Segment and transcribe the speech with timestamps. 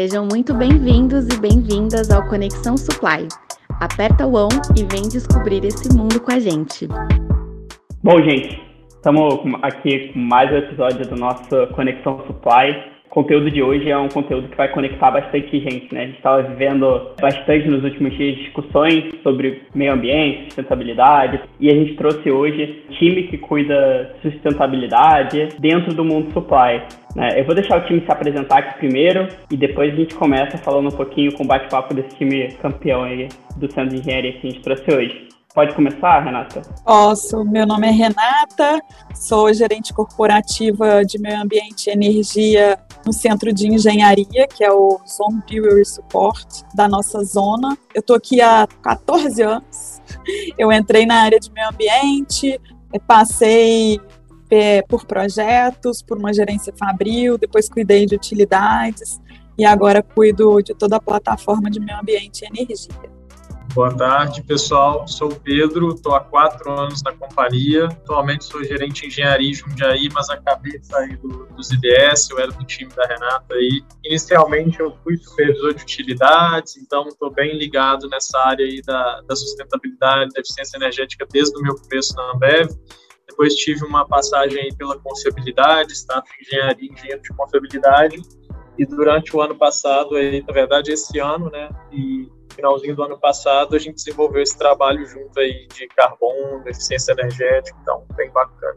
[0.00, 3.28] Sejam muito bem-vindos e bem-vindas ao Conexão Supply.
[3.80, 6.88] Aperta o on e vem descobrir esse mundo com a gente.
[8.02, 8.58] Bom, gente,
[8.88, 12.82] estamos aqui com mais um episódio do nosso Conexão Supply.
[13.10, 16.02] Conteúdo de hoje é um conteúdo que vai conectar bastante gente, né?
[16.02, 21.74] A gente estava vivendo bastante nos últimos dias discussões sobre meio ambiente, sustentabilidade, e a
[21.74, 26.82] gente trouxe hoje um time que cuida de sustentabilidade dentro do mundo supply.
[27.16, 27.40] Né?
[27.40, 30.86] Eu vou deixar o time se apresentar aqui primeiro e depois a gente começa falando
[30.86, 34.50] um pouquinho com o bate-papo desse time campeão aí do Centro de Engenharia que a
[34.50, 35.29] gente trouxe hoje.
[35.52, 36.62] Pode começar, Renata?
[36.84, 37.44] Posso.
[37.44, 38.80] Meu nome é Renata,
[39.12, 45.00] sou gerente corporativa de meio ambiente e energia no Centro de Engenharia, que é o
[45.08, 47.76] Zone Brewery Support da nossa zona.
[47.92, 50.00] Eu estou aqui há 14 anos.
[50.56, 52.60] Eu entrei na área de meio ambiente,
[53.04, 54.00] passei
[54.48, 59.20] é, por projetos, por uma gerência fabril, depois cuidei de utilidades
[59.58, 63.19] e agora cuido de toda a plataforma de meio ambiente e energia.
[63.72, 65.06] Boa tarde, pessoal.
[65.06, 67.84] Sou o Pedro, estou há quatro anos na companhia.
[67.84, 72.40] Atualmente sou gerente de engenharia em Jundiaí, mas acabei de sair do, dos IBS, eu
[72.40, 73.84] era do time da Renata aí.
[74.04, 79.36] Inicialmente eu fui supervisor de utilidades, então estou bem ligado nessa área aí da, da
[79.36, 82.70] sustentabilidade, da eficiência energética desde o meu começo na Ambev.
[83.28, 88.20] Depois tive uma passagem aí pela confiabilidade, staff de engenharia, engenheiro de confiabilidade.
[88.76, 93.18] E durante o ano passado, aí, na verdade esse ano, né, e finalzinho do ano
[93.18, 98.76] passado, a gente desenvolveu esse trabalho junto aí de carbono, eficiência energética, então bem bacana.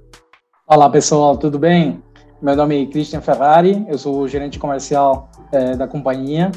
[0.68, 2.02] Olá pessoal, tudo bem?
[2.42, 6.52] Meu nome é Christian Ferrari, eu sou gerente comercial é, da companhia.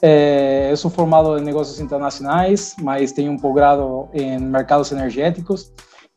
[0.00, 5.72] É, eu sou formado em negócios internacionais, mas tenho um posgrado em mercados energéticos.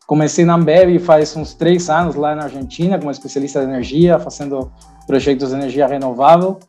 [0.05, 4.71] Comecei na Ambev faz uns três anos lá na Argentina como especialista de energia, fazendo
[5.07, 6.59] projetos de energia renovável,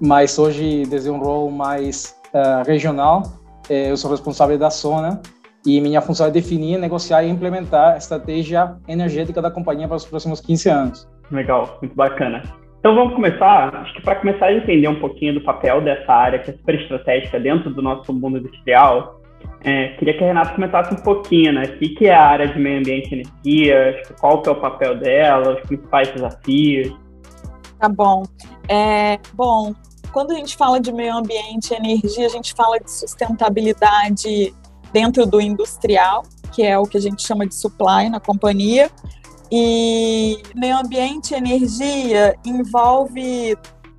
[0.00, 3.22] mas hoje desde um mais uh, regional.
[3.70, 5.22] Eh, eu sou responsável da zona
[5.66, 10.04] e minha função é definir, negociar e implementar a estratégia energética da companhia para os
[10.04, 11.08] próximos 15 anos.
[11.30, 12.42] Legal, muito bacana.
[12.78, 16.38] Então vamos começar, acho que para começar a entender um pouquinho do papel dessa área
[16.38, 19.22] que é super estratégica dentro do nosso mundo industrial,
[19.62, 21.62] é, queria que a Renata comentasse um pouquinho, né?
[21.62, 24.98] O que, é a área de meio ambiente e energia, qual que é o papel
[24.98, 26.94] dela, os principais desafios.
[27.80, 28.24] Tá bom.
[28.68, 29.72] É, bom,
[30.14, 34.54] quando a gente fala de meio ambiente e energia, a gente fala de sustentabilidade
[34.92, 38.88] dentro do industrial, que é o que a gente chama de supply na companhia.
[39.50, 43.58] E meio ambiente e energia envolve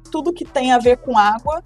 [0.09, 1.61] tudo que tem a ver com água,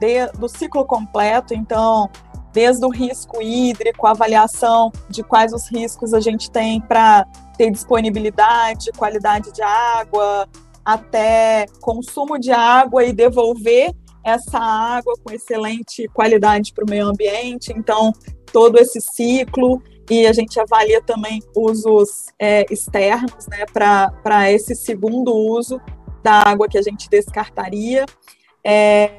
[0.00, 2.08] de, do ciclo completo, então,
[2.54, 7.26] desde o risco hídrico, avaliação de quais os riscos a gente tem para
[7.58, 10.48] ter disponibilidade, qualidade de água,
[10.84, 13.92] até consumo de água e devolver
[14.24, 17.72] essa água com excelente qualidade para o meio ambiente.
[17.76, 18.12] Então,
[18.52, 25.34] todo esse ciclo e a gente avalia também usos é, externos né, para esse segundo
[25.34, 25.80] uso
[26.22, 28.04] da água que a gente descartaria.
[28.62, 29.10] É,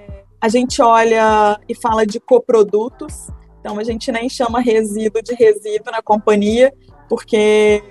[0.42, 5.92] a gente olha e fala de coprodutos, então a gente nem chama resíduo de resíduo
[5.92, 6.74] na companhia,
[7.10, 7.84] porque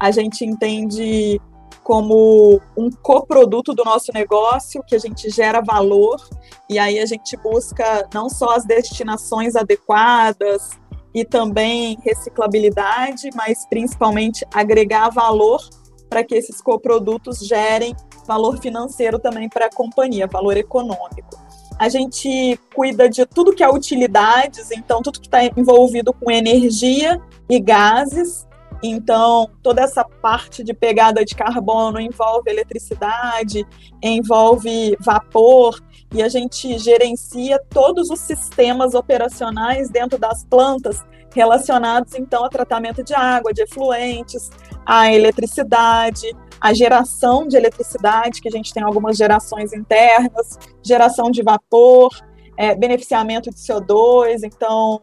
[0.00, 1.40] a gente entende
[1.88, 6.20] como um coproduto do nosso negócio, que a gente gera valor,
[6.68, 10.68] e aí a gente busca não só as destinações adequadas
[11.14, 15.66] e também reciclabilidade, mas principalmente agregar valor
[16.10, 21.40] para que esses coprodutos gerem valor financeiro também para a companhia, valor econômico.
[21.78, 27.18] A gente cuida de tudo que é utilidades, então tudo que está envolvido com energia
[27.48, 28.46] e gases,
[28.82, 33.66] então, toda essa parte de pegada de carbono envolve eletricidade,
[34.02, 35.80] envolve vapor,
[36.14, 41.04] e a gente gerencia todos os sistemas operacionais dentro das plantas
[41.34, 44.50] relacionados então a tratamento de água, de efluentes,
[44.86, 51.42] a eletricidade, a geração de eletricidade, que a gente tem algumas gerações internas, geração de
[51.42, 52.10] vapor,
[52.56, 55.02] é, beneficiamento de CO2, então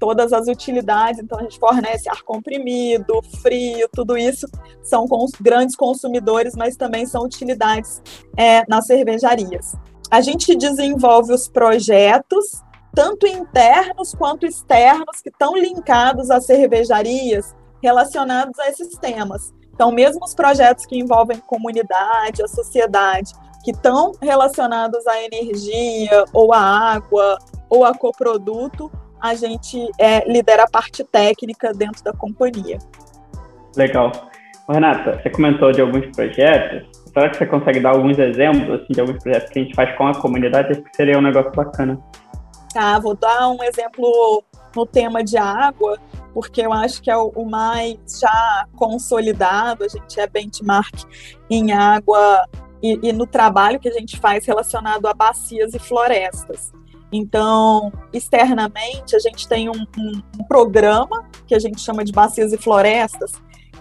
[0.00, 4.48] todas as utilidades, então a gente fornece ar comprimido, frio, tudo isso
[4.82, 8.02] são cons grandes consumidores, mas também são utilidades
[8.36, 9.76] é, nas cervejarias.
[10.10, 12.62] A gente desenvolve os projetos,
[12.94, 19.52] tanto internos quanto externos, que estão linkados às cervejarias, relacionados a esses temas.
[19.72, 23.32] Então, mesmo os projetos que envolvem comunidade, a sociedade,
[23.62, 27.38] que estão relacionados à energia, ou à água,
[27.68, 32.78] ou a coproduto, a gente é, lidera a parte técnica dentro da companhia.
[33.76, 34.10] Legal.
[34.68, 36.88] Renata, você comentou de alguns projetos.
[37.12, 39.96] Será que você consegue dar alguns exemplos assim, de alguns projetos que a gente faz
[39.96, 40.72] com a comunidade?
[40.72, 42.00] Acho que seria um negócio bacana.
[42.72, 44.44] Tá, vou dar um exemplo
[44.76, 45.98] no tema de água,
[46.32, 51.04] porque eu acho que é o, mais já consolidado, a gente é benchmark
[51.50, 52.44] em água
[52.80, 56.72] e, e no trabalho que a gente faz relacionado a bacias e florestas.
[57.12, 62.52] Então, externamente, a gente tem um, um, um, programa que a gente chama de Bacias
[62.52, 63.32] e Florestas,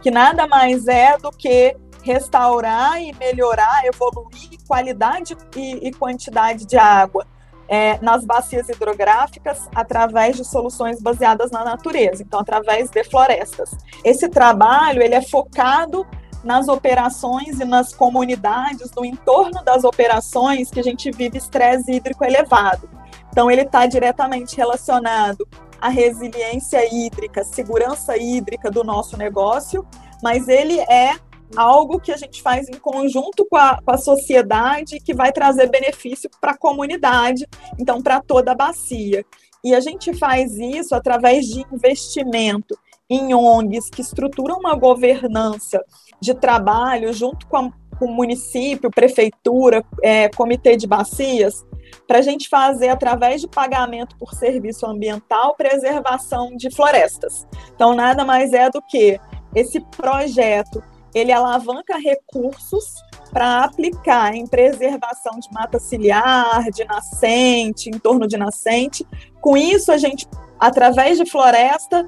[0.02, 6.78] que nada mais é do que restaurar e melhorar, evoluir qualidade e, e quantidade de
[6.78, 7.26] água
[7.68, 13.70] é, nas bacias hidrográficas através de soluções baseadas na natureza, então através de florestas.
[14.04, 16.06] Esse trabalho ele é focado
[16.44, 22.24] nas operações e nas comunidades, no entorno das operações que a gente vive estresse hídrico
[22.24, 22.90] elevado.
[23.40, 25.48] Então, ele está diretamente relacionado
[25.80, 29.88] à resiliência hídrica, segurança hídrica do nosso negócio,
[30.22, 31.16] mas ele é
[31.56, 35.70] algo que a gente faz em conjunto com a, com a sociedade que vai trazer
[35.70, 37.48] benefício para a comunidade,
[37.80, 39.24] então para toda a bacia.
[39.64, 42.78] E a gente faz isso através de investimento
[43.10, 45.82] em ONGs que estruturam uma governança
[46.20, 51.64] de trabalho junto com, a, com o município, prefeitura, é, comitê de bacias,
[52.08, 57.48] para a gente fazer, através de pagamento por serviço ambiental, preservação de florestas.
[57.74, 59.20] Então, nada mais é do que
[59.56, 60.84] esse projeto
[61.14, 62.86] ele alavanca recursos
[63.32, 69.06] para aplicar em preservação de mata ciliar, de nascente, em torno de nascente.
[69.42, 70.28] Com isso, a gente,
[70.60, 72.08] através de floresta,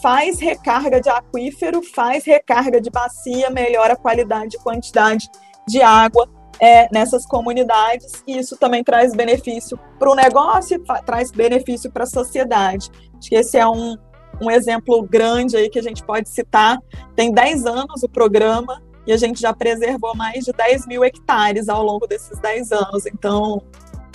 [0.00, 5.28] faz recarga de aquífero, faz recarga de bacia, melhora a qualidade e quantidade
[5.66, 6.28] de água
[6.60, 12.04] é, nessas comunidades, e isso também traz benefício para o negócio e traz benefício para
[12.04, 12.90] a sociedade.
[13.18, 13.96] Acho que esse é um,
[14.40, 16.78] um exemplo grande aí que a gente pode citar.
[17.16, 21.68] Tem 10 anos o programa e a gente já preservou mais de 10 mil hectares
[21.68, 23.06] ao longo desses 10 anos.
[23.06, 23.62] Então,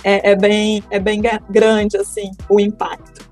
[0.04, 1.20] é, é bem, é bem
[1.50, 3.26] grande assim o impacto.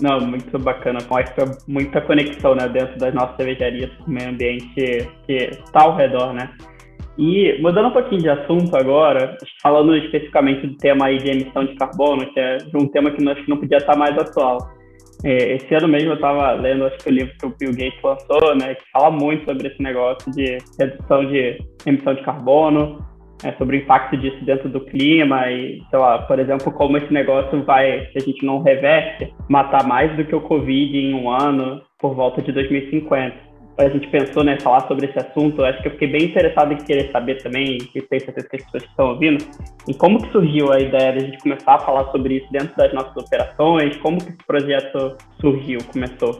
[0.00, 0.98] Não, muito bacana.
[1.08, 5.96] Mostra muita conexão né, dentro das nossas cervejarias com o meio ambiente que está ao
[5.96, 6.52] redor, né?
[7.18, 11.74] E mudando um pouquinho de assunto agora, falando especificamente do tema aí de emissão de
[11.74, 14.58] carbono, que é um tema que nós não podia estar mais atual.
[15.24, 18.02] É, esse ano mesmo eu estava lendo, acho que o livro que o Bill Gates
[18.02, 23.04] lançou, né, que fala muito sobre esse negócio de redução de emissão de carbono,
[23.42, 27.12] é, sobre o impacto disso dentro do clima e, sei lá, por exemplo, como esse
[27.12, 31.30] negócio vai, se a gente não reverte, matar mais do que o Covid em um
[31.30, 33.45] ano por volta de 2050
[33.78, 36.76] a gente pensou né, falar sobre esse assunto, acho que eu fiquei bem interessado em
[36.76, 39.44] querer saber também, e tenho certeza que as pessoas que estão ouvindo,
[39.86, 42.74] em como que surgiu a ideia de a gente começar a falar sobre isso dentro
[42.76, 46.38] das nossas operações, como que esse projeto surgiu, começou?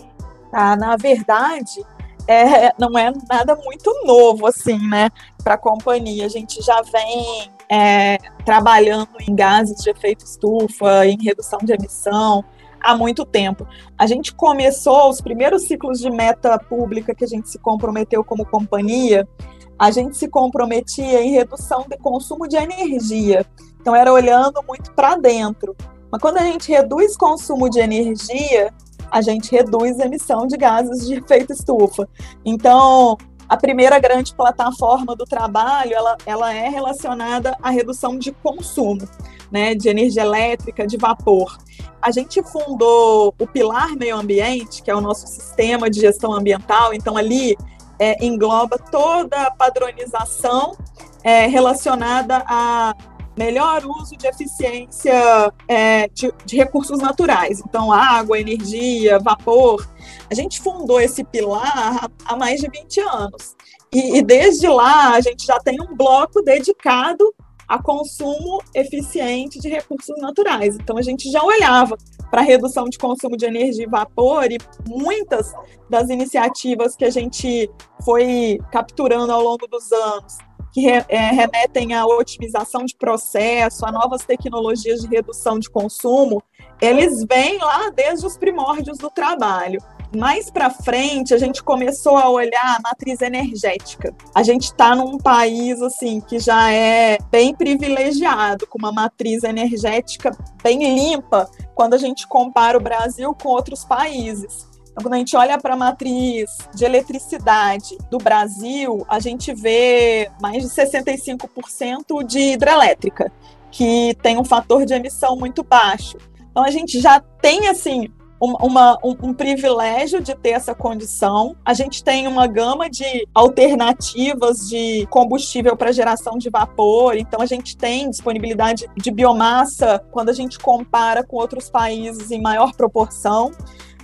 [0.53, 1.85] Ah, na verdade,
[2.27, 5.11] é, não é nada muito novo, assim, né,
[5.45, 6.25] para a companhia.
[6.25, 12.45] A gente já vem é, trabalhando em gases de efeito estufa, em redução de emissão,
[12.87, 13.67] há muito tempo.
[13.99, 18.47] A gente começou os primeiros ciclos de meta pública que a gente se comprometeu como
[18.47, 19.29] companhia,
[19.77, 23.45] a gente se comprometia em redução de consumo de energia.
[23.81, 25.75] Então era olhando muito para dentro.
[26.11, 28.73] Mas quando a gente reduz consumo de energia,
[29.11, 32.09] a gente reduz a emissão de gases de efeito estufa.
[32.45, 33.19] Então,
[33.49, 39.09] a primeira grande plataforma do trabalho, ela, ela é relacionada à redução de consumo,
[39.51, 41.59] né, de energia elétrica, de vapor.
[42.01, 46.95] A gente fundou o Pilar Meio Ambiente, que é o nosso sistema de gestão ambiental,
[46.95, 47.57] então ali
[47.99, 50.77] é, engloba toda a padronização
[51.23, 52.95] é, relacionada a
[53.37, 59.87] melhor uso de eficiência é, de, de, recursos naturais, então água, energia, vapor.
[60.31, 63.57] A gente fundou esse pilar há mais de 20 anos.
[63.93, 67.35] E, e desde lá a gente já tem um bloco dedicado
[67.69, 70.77] a consumo eficiente de recursos naturais.
[70.77, 71.97] Então a gente já olhava
[72.31, 74.59] para redução de consumo de energia e vapor e
[74.89, 75.53] muitas
[75.89, 77.71] das iniciativas que a gente
[78.05, 80.39] foi capturando ao longo dos anos
[80.77, 86.43] que re, é, remetem à otimização de processo, a novas tecnologias de redução de consumo,
[86.83, 89.81] eles vêm lá desde os primórdios do trabalho.
[90.17, 94.15] Mais para frente, a gente começou a olhar a matriz energética.
[94.35, 100.31] A gente está num país assim que já é bem privilegiado, com uma matriz energética
[100.63, 104.67] bem limpa, quando a gente compara o Brasil com outros países.
[104.91, 110.31] Então, quando a gente olha para a matriz de eletricidade do Brasil, a gente vê
[110.41, 113.31] mais de 65% de hidrelétrica,
[113.71, 116.17] que tem um fator de emissão muito baixo.
[116.51, 121.57] Então, a gente já tem, assim, uma, um, um, privilégio de ter essa condição.
[121.65, 127.47] A gente tem uma gama de alternativas de combustível para geração de vapor, então a
[127.47, 133.51] gente tem disponibilidade de biomassa quando a gente compara com outros países em maior proporção.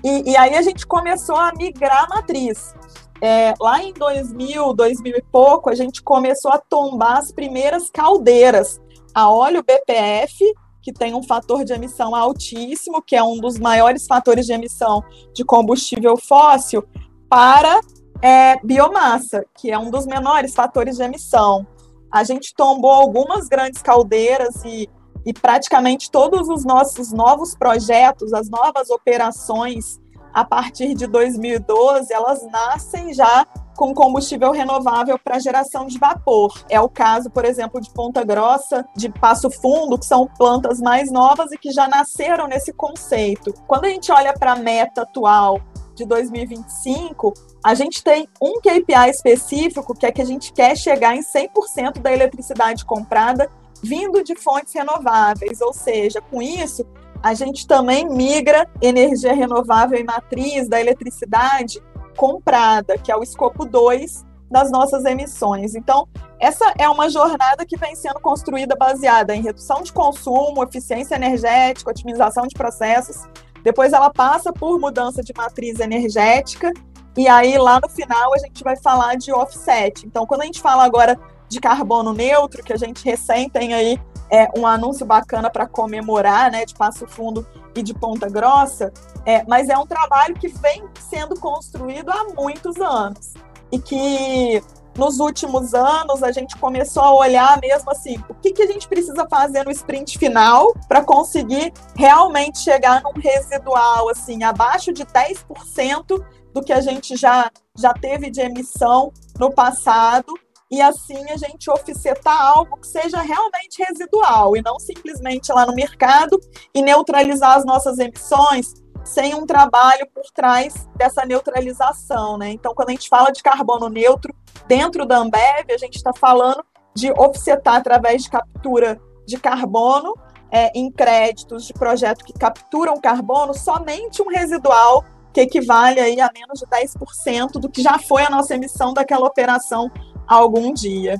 [0.03, 2.75] E, e aí a gente começou a migrar a matriz.
[3.21, 8.81] É, lá em 2000, 2000 e pouco, a gente começou a tombar as primeiras caldeiras
[9.15, 10.43] a óleo BPF
[10.83, 15.03] que tem um fator de emissão altíssimo, que é um dos maiores fatores de emissão
[15.33, 16.85] de combustível fóssil,
[17.29, 17.81] para
[18.21, 21.67] é, biomassa, que é um dos menores fatores de emissão.
[22.13, 24.91] A gente tombou algumas grandes caldeiras e,
[25.25, 30.02] e praticamente todos os nossos novos projetos, as novas operações
[30.33, 33.47] a partir de 2012, elas nascem já
[33.77, 36.53] com combustível renovável para geração de vapor.
[36.69, 41.11] É o caso, por exemplo, de Ponta Grossa, de Passo Fundo, que são plantas mais
[41.11, 43.53] novas e que já nasceram nesse conceito.
[43.67, 45.61] Quando a gente olha para a meta atual
[45.95, 47.33] de 2025,
[47.65, 52.01] a gente tem um KPI específico, que é que a gente quer chegar em 100%
[52.01, 53.51] da eletricidade comprada
[53.83, 56.87] vindo de fontes renováveis, ou seja, com isso,
[57.23, 61.81] a gente também migra energia renovável e matriz da eletricidade
[62.17, 65.75] comprada, que é o escopo 2 das nossas emissões.
[65.75, 66.07] Então,
[66.39, 71.91] essa é uma jornada que vem sendo construída baseada em redução de consumo, eficiência energética,
[71.91, 73.23] otimização de processos.
[73.63, 76.73] Depois ela passa por mudança de matriz energética
[77.17, 80.07] e aí lá no final a gente vai falar de offset.
[80.07, 81.19] Então, quando a gente fala agora
[81.53, 86.51] de carbono neutro, que a gente recém tem aí é, um anúncio bacana para comemorar,
[86.51, 88.91] né, de Passo Fundo e de Ponta Grossa,
[89.27, 93.35] é, mas é um trabalho que vem sendo construído há muitos anos.
[93.71, 94.63] E que
[94.97, 98.89] nos últimos anos a gente começou a olhar mesmo assim, o que, que a gente
[98.89, 106.25] precisa fazer no sprint final para conseguir realmente chegar num residual assim abaixo de 10%
[106.53, 110.35] do que a gente já já teve de emissão no passado
[110.73, 115.75] e assim a gente offsetar algo que seja realmente residual e não simplesmente lá no
[115.75, 116.41] mercado
[116.75, 118.73] e neutralizar as nossas emissões
[119.05, 122.51] sem um trabalho por trás dessa neutralização, né?
[122.51, 124.35] Então, quando a gente fala de carbono neutro
[124.67, 126.65] dentro da Ambev, a gente está falando
[126.95, 130.15] de offsetar através de captura de carbono
[130.51, 136.31] é, em créditos de projeto que capturam carbono somente um residual que equivale aí a
[136.33, 139.91] menos de 10% do que já foi a nossa emissão daquela operação
[140.27, 141.19] algum dia.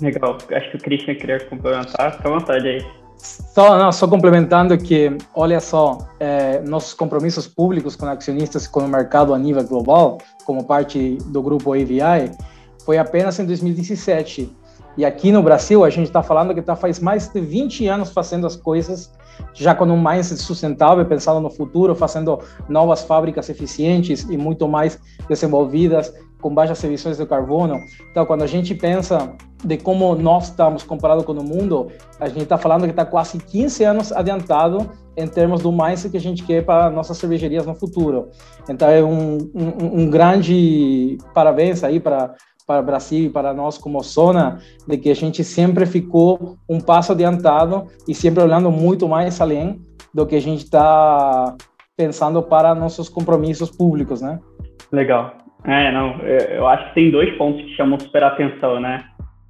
[0.00, 0.36] Legal.
[0.52, 2.16] Acho que o Christian queria complementar.
[2.16, 2.86] Fica à vontade aí.
[3.16, 8.80] Só, não, só complementando que, olha só, é, nossos compromissos públicos com acionistas e com
[8.80, 12.30] o mercado a nível global, como parte do grupo AVI,
[12.84, 14.54] foi apenas em 2017.
[14.98, 18.10] E aqui no Brasil, a gente está falando que tá faz mais de 20 anos
[18.10, 19.10] fazendo as coisas
[19.52, 24.98] já com um mindset sustentável, pensando no futuro, fazendo novas fábricas eficientes e muito mais
[25.28, 27.80] desenvolvidas, com baixas emissões de carbono.
[28.10, 31.90] Então, quando a gente pensa de como nós estamos comparado com o mundo,
[32.20, 36.16] a gente está falando que está quase 15 anos adiantado em termos do mindset que
[36.16, 38.28] a gente quer para nossas cervejarias no futuro.
[38.68, 42.34] Então, é um, um, um grande parabéns aí para
[42.66, 46.80] para o Brasil e para nós como zona, de que a gente sempre ficou um
[46.80, 49.80] passo adiantado e sempre olhando muito mais além
[50.12, 51.54] do que a gente está
[51.96, 54.40] pensando para nossos compromissos públicos, né?
[54.90, 55.45] Legal.
[55.66, 59.04] É, não, eu acho que tem dois pontos que chamam super atenção, né?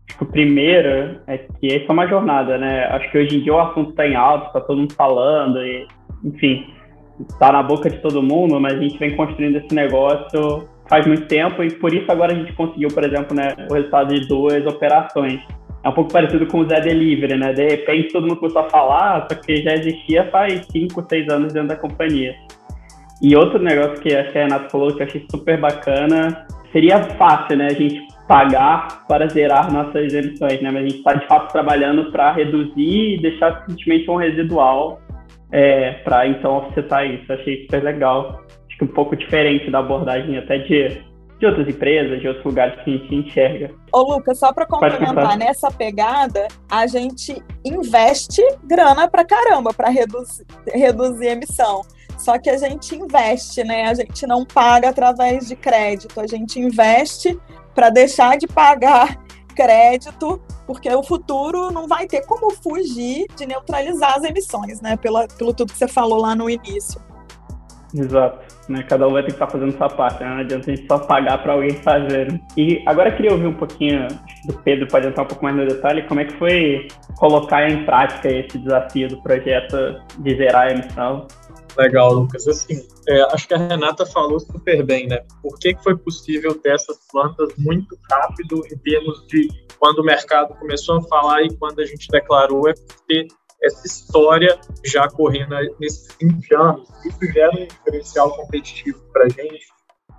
[0.09, 2.87] Acho que o primeiro é que essa é uma jornada, né?
[2.87, 5.87] Acho que hoje em dia o assunto está em alto, está todo mundo falando, e,
[6.25, 6.67] enfim,
[7.29, 11.27] está na boca de todo mundo, mas a gente vem construindo esse negócio faz muito
[11.27, 14.65] tempo e por isso agora a gente conseguiu, por exemplo, né, o resultado de duas
[14.67, 15.41] operações.
[15.83, 17.53] É um pouco parecido com o Zé Delivery, né?
[17.53, 21.53] De repente todo mundo começou a falar, só que já existia faz 5, 6 anos
[21.53, 22.35] dentro da companhia.
[23.23, 27.03] E outro negócio que acho que a Renata falou que eu achei super bacana, seria
[27.17, 30.71] fácil, né, a gente pagar para zerar nossas emissões, né?
[30.71, 35.01] Mas a gente está de fato trabalhando para reduzir e deixar simplesmente um residual
[35.53, 37.33] é, para então offsetar isso.
[37.33, 41.03] Achei super legal acho que um pouco diferente da abordagem até de,
[41.39, 43.71] de outras empresas, de outros lugares que a gente enxerga.
[43.93, 50.45] Ô, Lucas, só para complementar, nessa pegada, a gente investe grana para caramba para reduzir,
[50.73, 51.83] reduzir emissão.
[52.17, 53.89] Só que a gente investe, né?
[53.89, 57.39] A gente não paga através de crédito, a gente investe
[57.75, 59.19] para deixar de pagar
[59.55, 64.97] crédito, porque o futuro não vai ter como fugir de neutralizar as emissões, né?
[64.97, 67.01] Pela, pelo tudo que você falou lá no início.
[67.95, 68.57] Exato.
[68.69, 68.83] Né?
[68.83, 70.29] Cada um vai ter que estar fazendo sua parte, né?
[70.29, 72.41] não adianta a gente só pagar para alguém fazer.
[72.57, 74.09] E agora eu queria ouvir um pouquinho
[74.45, 77.85] do Pedro, pode entrar um pouco mais no detalhe, como é que foi colocar em
[77.85, 81.27] prática esse desafio do projeto de zerar a emissão?
[81.77, 82.47] Legal, Lucas.
[82.49, 85.25] Assim, é, acho que a Renata falou super bem, né?
[85.43, 90.05] Por que, que foi possível ter essas plantas muito rápido em termos de quando o
[90.05, 92.75] mercado começou a falar e quando a gente declarou é
[93.07, 93.29] ter
[93.63, 96.89] essa história já correndo nesses 20 anos.
[97.05, 99.67] Isso gera um diferencial competitivo para a gente.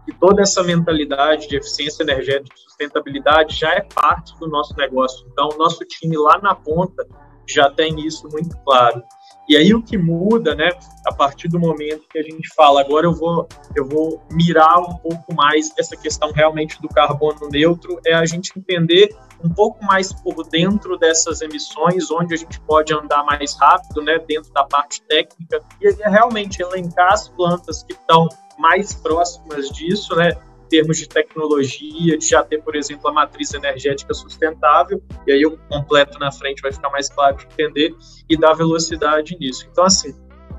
[0.08, 5.28] E toda essa mentalidade de eficiência energética e sustentabilidade já é parte do nosso negócio.
[5.32, 7.06] Então, nosso time lá na ponta
[7.48, 9.02] já tem isso muito claro.
[9.48, 10.70] E aí o que muda, né,
[11.06, 14.98] a partir do momento que a gente fala, agora eu vou, eu vou mirar um
[14.98, 20.12] pouco mais essa questão realmente do carbono neutro, é a gente entender um pouco mais
[20.12, 25.02] por dentro dessas emissões, onde a gente pode andar mais rápido, né, dentro da parte
[25.04, 28.28] técnica, e é realmente elencar as plantas que estão
[28.58, 30.36] mais próximas disso, né,
[30.68, 35.58] termos de tecnologia, de já ter, por exemplo, a matriz energética sustentável, e aí eu
[35.70, 37.96] completo na frente, vai ficar mais claro de entender,
[38.30, 39.68] e dar velocidade nisso.
[39.72, 40.16] Então, assim,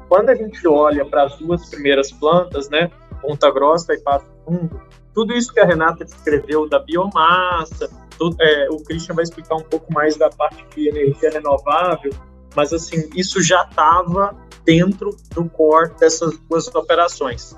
[0.09, 4.81] quando a gente olha para as duas primeiras plantas, né, Ponta Grossa e Passo Fundo,
[5.15, 9.63] tudo isso que a Renata descreveu da biomassa, tudo, é, o Christian vai explicar um
[9.63, 12.13] pouco mais da parte de energia renovável,
[12.55, 17.57] mas assim, isso já estava dentro do core dessas duas operações.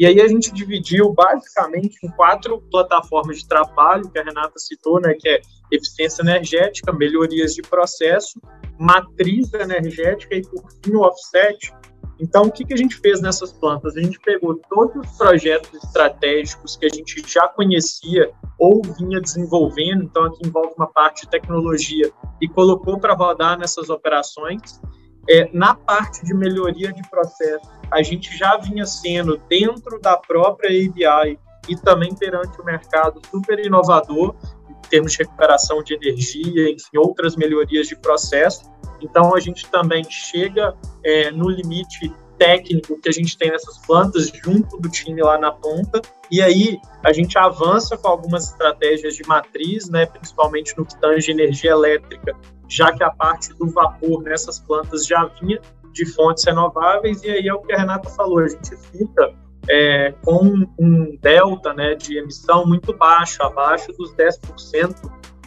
[0.00, 4.98] E aí a gente dividiu basicamente em quatro plataformas de trabalho, que a Renata citou,
[4.98, 8.40] né, que é eficiência energética, melhorias de processo,
[8.78, 11.70] matriz energética e, por fim, o offset.
[12.18, 13.94] Então, o que, que a gente fez nessas plantas?
[13.94, 20.04] A gente pegou todos os projetos estratégicos que a gente já conhecia ou vinha desenvolvendo,
[20.04, 24.80] então aqui envolve uma parte de tecnologia, e colocou para rodar nessas operações.
[25.28, 30.70] É, na parte de melhoria de processo, a gente já vinha sendo, dentro da própria
[30.70, 34.34] ABI e também perante o mercado, super inovador
[34.68, 38.70] em termos de recuperação de energia, enfim, outras melhorias de processo.
[39.00, 40.74] Então, a gente também chega
[41.04, 45.52] é, no limite técnico que a gente tem nessas plantas junto do time lá na
[45.52, 50.98] ponta e aí a gente avança com algumas estratégias de matriz, né, principalmente no que
[50.98, 52.34] tange energia elétrica,
[52.70, 55.60] já que a parte do vapor nessas plantas já vinha
[55.92, 59.34] de fontes renováveis, e aí é o que a Renata falou, a gente fica
[59.68, 64.94] é, com um delta né, de emissão muito baixo, abaixo dos 10%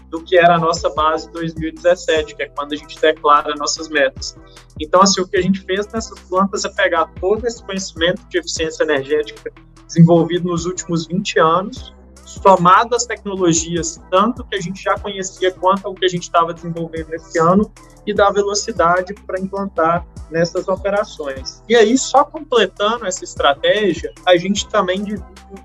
[0.10, 4.38] do que era a nossa base 2017, que é quando a gente declara nossas metas.
[4.80, 8.38] Então, assim, o que a gente fez nessas plantas é pegar todo esse conhecimento de
[8.38, 9.52] eficiência energética
[9.88, 11.96] desenvolvido nos últimos 20 anos,
[12.44, 16.54] somado às tecnologias, tanto que a gente já conhecia quanto ao que a gente estava
[16.54, 17.72] desenvolvendo esse ano,
[18.06, 21.64] e dar velocidade para implantar nessas operações.
[21.70, 25.24] E aí, só completando essa estratégia, a gente também divide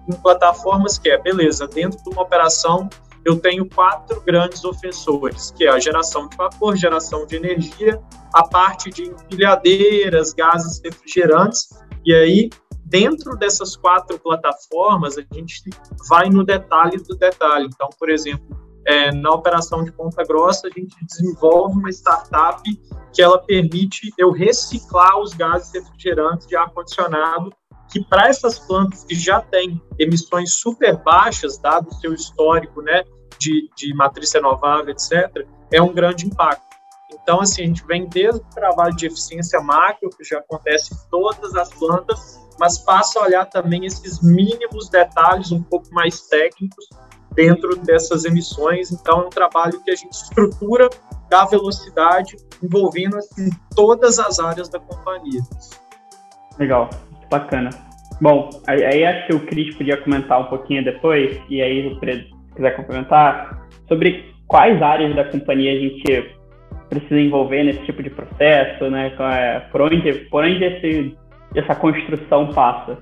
[0.09, 2.88] em plataformas que é, beleza, dentro de uma operação
[3.25, 8.01] eu tenho quatro grandes ofensores, que é a geração de vapor, geração de energia,
[8.33, 11.69] a parte de empilhadeiras, gases refrigerantes,
[12.07, 12.51] e aí
[12.88, 15.62] dentro dessas quatro plataformas, a gente
[16.09, 17.68] vai no detalhe do detalhe.
[17.72, 22.62] Então, por exemplo, é, na operação de Ponta Grossa, a gente desenvolve uma startup
[23.12, 27.53] que ela permite eu reciclar os gases refrigerantes de ar-condicionado,
[27.90, 33.05] que para essas plantas que já têm emissões super baixas, dado o seu histórico né,
[33.38, 36.66] de, de matriz renovável, etc., é um grande impacto.
[37.12, 41.11] Então, assim, a gente vem desde o trabalho de eficiência macro, que já acontece em
[41.11, 46.88] todas as plantas, mas passa a olhar também esses mínimos detalhes um pouco mais técnicos
[47.35, 48.90] dentro dessas emissões.
[48.90, 50.88] Então, é um trabalho que a gente estrutura
[51.31, 55.40] da velocidade, envolvendo assim, todas as áreas da companhia.
[56.59, 56.90] Legal,
[57.31, 57.71] bacana.
[58.21, 62.77] Bom, aí, acho que o Cris podia comentar um pouquinho depois, e aí se quiser
[62.77, 66.35] complementar, sobre quais áreas da companhia a gente
[66.88, 69.14] precisa envolver nesse tipo de processo, né?
[69.18, 71.16] É, por onde, por onde esse,
[71.55, 72.99] essa construção passa?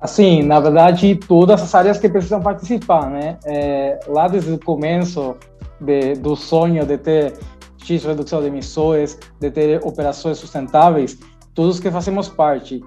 [0.00, 3.38] Assim, na verdade, todas as áreas que precisam participar, né?
[3.44, 5.36] É, lá desde o começo
[5.80, 7.34] de, do sonho de ter
[7.78, 11.18] X redução de emissões, de ter operações sustentáveis,
[11.54, 12.80] todos que fazemos parte.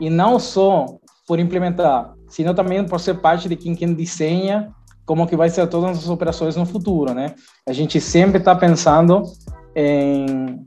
[0.00, 0.86] E não só
[1.26, 4.72] por implementar, sino também por ser parte de quem, quem desenha
[5.04, 7.34] como que vai ser todas as operações no futuro, né?
[7.68, 9.22] A gente sempre está pensando
[9.74, 10.64] em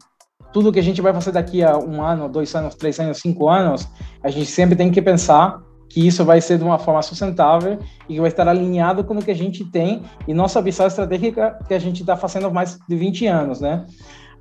[0.57, 3.47] tudo que a gente vai fazer daqui a um ano, dois anos, três anos, cinco
[3.47, 3.87] anos,
[4.23, 7.77] a gente sempre tem que pensar que isso vai ser de uma forma sustentável
[8.09, 11.59] e que vai estar alinhado com o que a gente tem e nossa visão estratégica
[11.67, 13.85] que a gente está fazendo há mais de 20 anos, né?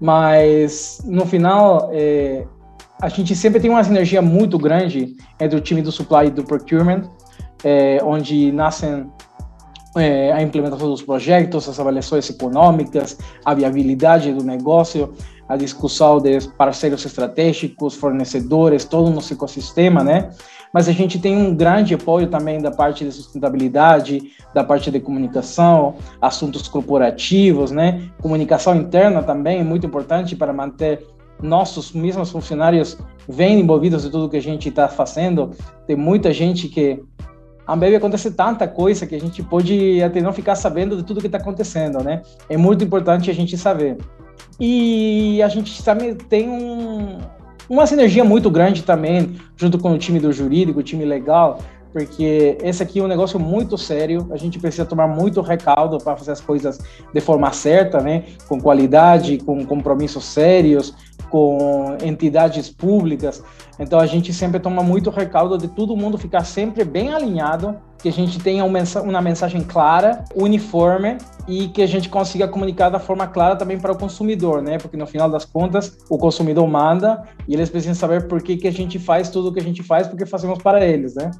[0.00, 2.46] Mas, no final, é,
[2.98, 6.44] a gente sempre tem uma sinergia muito grande entre o time do supply e do
[6.44, 7.10] procurement,
[7.62, 9.06] é, onde nascem
[9.96, 15.12] é, a implementação dos projetos, as avaliações econômicas, a viabilidade do negócio,
[15.48, 20.30] a discussão de parceiros estratégicos, fornecedores, todo o nosso ecossistema, né?
[20.72, 25.00] Mas a gente tem um grande apoio também da parte de sustentabilidade, da parte de
[25.00, 28.10] comunicação, assuntos corporativos, né?
[28.20, 31.06] Comunicação interna também é muito importante para manter
[31.40, 35.50] nossos mesmos funcionários bem envolvidos em tudo que a gente está fazendo.
[35.86, 37.02] Tem muita gente que
[37.66, 41.20] a Ambev acontece tanta coisa que a gente pode até não ficar sabendo de tudo
[41.20, 42.22] que está acontecendo, né?
[42.48, 43.98] É muito importante a gente saber.
[44.58, 47.18] E a gente também tem um,
[47.68, 51.58] uma sinergia muito grande também, junto com o time do jurídico, o time legal,
[51.96, 56.14] porque esse aqui é um negócio muito sério, a gente precisa tomar muito recaldo para
[56.14, 56.78] fazer as coisas
[57.10, 58.24] de forma certa, né?
[58.46, 60.94] Com qualidade, com compromissos sérios,
[61.30, 63.42] com entidades públicas.
[63.78, 68.10] Então a gente sempre toma muito recaldo de todo mundo ficar sempre bem alinhado, que
[68.10, 71.16] a gente tenha uma mensagem clara, uniforme
[71.48, 74.76] e que a gente consiga comunicar da forma clara também para o consumidor, né?
[74.76, 78.68] Porque no final das contas o consumidor manda e eles precisam saber por que, que
[78.68, 81.30] a gente faz tudo o que a gente faz, porque fazemos para eles, né?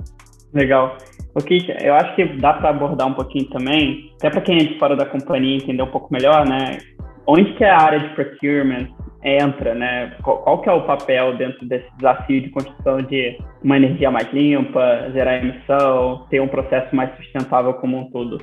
[0.52, 0.96] Legal.
[1.34, 4.78] Ok, eu acho que dá para abordar um pouquinho também, até para quem é de
[4.78, 6.78] fora da companhia entender um pouco melhor, né?
[7.26, 8.88] Onde que é a área de procurement
[9.22, 10.14] entra, né?
[10.22, 14.32] Qual, qual, que é o papel dentro desse desafio de construção de uma energia mais
[14.32, 18.40] limpa, zerar emissão, ter um processo mais sustentável como um todo?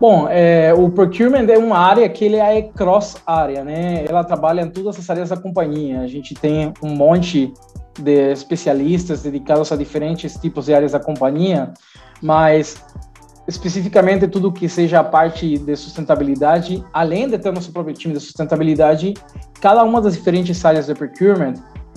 [0.00, 4.04] Bom, é, o procurement é uma área que ele é cross área, né?
[4.08, 6.00] Ela trabalha em todas as áreas da companhia.
[6.00, 7.52] A gente tem um monte
[7.98, 11.72] de especialistas dedicados a diferentes tipos de áreas da companhia,
[12.22, 12.82] mas
[13.46, 18.20] especificamente tudo que seja a parte de sustentabilidade, além de ter nosso próprio time de
[18.20, 19.14] sustentabilidade,
[19.60, 21.54] cada uma das diferentes áreas de procurement,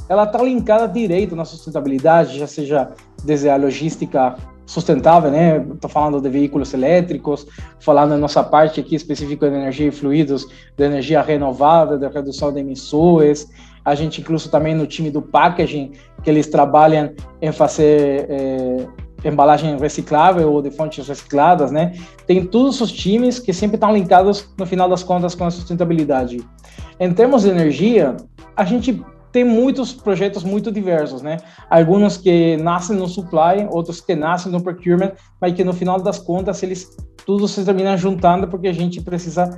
[0.09, 2.91] ela está linkada direito na sustentabilidade, já seja
[3.23, 5.57] desde a logística sustentável, né?
[5.73, 7.45] Estou falando de veículos elétricos,
[7.79, 12.51] falando da nossa parte aqui específica de energia e fluidos, de energia renovável, da redução
[12.51, 13.47] de emissões.
[13.85, 15.91] A gente incluso também no time do packaging,
[16.23, 18.87] que eles trabalham em fazer é,
[19.23, 21.93] embalagem reciclável ou de fontes recicladas, né?
[22.25, 26.43] Tem todos os times que sempre estão linkados, no final das contas, com a sustentabilidade.
[26.99, 28.15] Em termos de energia,
[28.55, 31.37] a gente tem muitos projetos muito diversos, né?
[31.69, 36.17] Alguns que nascem no supply, outros que nascem no procurement, mas que no final das
[36.17, 36.89] contas eles
[37.25, 39.49] tudo se termina juntando porque a gente precisa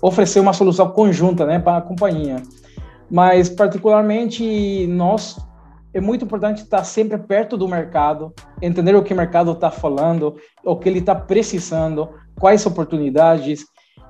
[0.00, 2.36] oferecer uma solução conjunta, né, para a companhia.
[3.14, 5.38] Mas particularmente nós
[5.94, 10.34] é muito importante estar sempre perto do mercado, entender o que o mercado está falando,
[10.64, 12.08] o que ele está precisando,
[12.40, 13.66] quais oportunidades,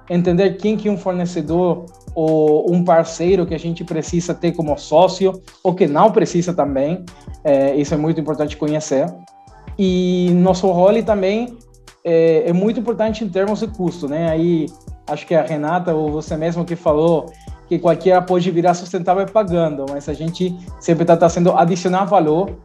[0.09, 5.39] entender quem que um fornecedor ou um parceiro que a gente precisa ter como sócio,
[5.63, 7.05] ou que não precisa também.
[7.45, 9.05] É, isso é muito importante conhecer.
[9.79, 11.59] E nosso rol também
[12.03, 14.31] é, é, muito importante em termos de custo, né?
[14.31, 14.65] Aí
[15.07, 17.27] acho que a Renata ou você mesmo que falou
[17.75, 22.57] que qualquer pode virar sustentável pagando, mas a gente sempre está tá sendo adicionar valor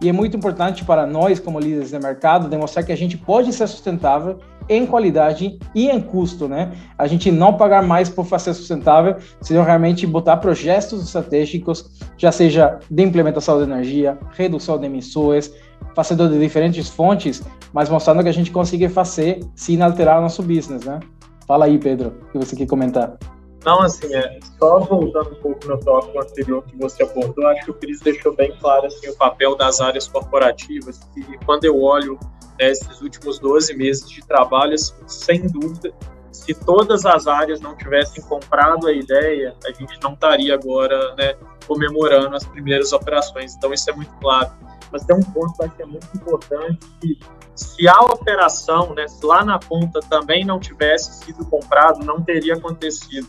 [0.00, 3.52] e é muito importante para nós, como líderes de mercado, demonstrar que a gente pode
[3.52, 6.70] ser sustentável em qualidade e em custo, né?
[6.96, 12.78] A gente não pagar mais por fazer sustentável, senão realmente botar projetos estratégicos, já seja
[12.88, 15.50] de implementação de energia, redução de emissões,
[15.94, 20.42] fazendo de diferentes fontes, mas mostrando que a gente consegue fazer sem alterar o nosso
[20.42, 21.00] business, né?
[21.46, 23.16] Fala aí, Pedro, o que você quer comentar.
[23.64, 27.70] Não, assim, é, só voltando um pouco no tópico anterior que você abordou, acho que
[27.70, 32.18] o Cris deixou bem claro assim, o papel das áreas corporativas, e quando eu olho
[32.58, 35.92] né, esses últimos 12 meses de trabalho, assim, sem dúvida,
[36.30, 41.34] se todas as áreas não tivessem comprado a ideia, a gente não estaria agora né,
[41.66, 44.50] comemorando as primeiras operações, então isso é muito claro.
[44.90, 47.18] Mas tem um ponto que ser muito importante, que
[47.54, 53.28] se a operação, né, lá na ponta também não tivesse sido comprado, não teria acontecido.